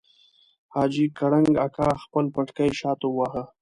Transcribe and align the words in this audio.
حاجي 0.73 1.05
کړنګ 1.17 1.51
اکا 1.65 1.89
خپل 2.03 2.25
پټکی 2.33 2.69
شاته 2.79 3.05
وواهه. 3.09 3.43